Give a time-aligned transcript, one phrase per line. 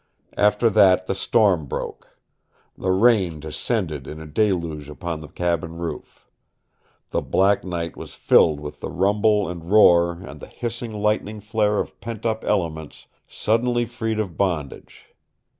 [0.35, 2.17] After that the storm broke.
[2.75, 6.27] The rain descended in a deluge upon the cabin roof.
[7.11, 11.77] The black night was filled with the rumble and roar and the hissing lightning flare
[11.77, 15.13] of pent up elements suddenly freed of bondage.